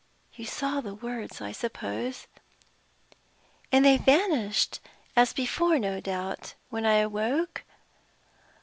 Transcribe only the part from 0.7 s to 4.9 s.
the words, I suppose? and they vanished,